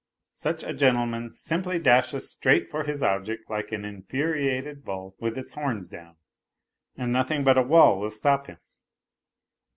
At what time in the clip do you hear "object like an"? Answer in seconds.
3.03-3.85